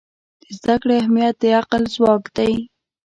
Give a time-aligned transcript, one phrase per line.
[0.41, 2.53] د زده کړې اهمیت د عقل ځواک دی.